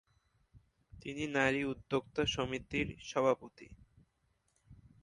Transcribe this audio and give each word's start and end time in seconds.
তিনি 0.93 1.23
নারী 1.37 1.61
উদ্যোক্তা 1.65 2.23
সমিতির 2.27 2.87
সভাপতি। 3.01 3.67